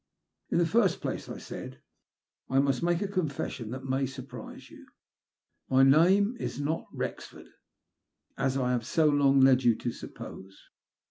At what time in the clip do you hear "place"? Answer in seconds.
0.99-1.29